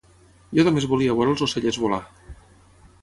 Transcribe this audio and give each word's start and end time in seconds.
Jo 0.59 0.63
només 0.67 0.87
volia 0.93 1.17
veure 1.19 1.33
els 1.35 1.45
ocellets 1.49 1.81
volar 1.85 2.01